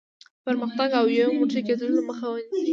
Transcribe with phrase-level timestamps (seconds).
[0.03, 0.03] د
[0.45, 2.69] پرمختګ او یو موټی کېدلو مخه نیسي.